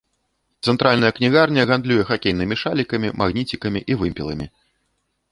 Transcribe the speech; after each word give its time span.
Цэнтральная 0.71 1.09
кнігарня 1.17 1.65
гандлюе 1.71 2.05
хакейнымі 2.11 2.55
шалікамі, 2.61 3.09
магніцікамі 3.21 3.79
і 3.93 3.99
вымпеламі. 4.01 4.47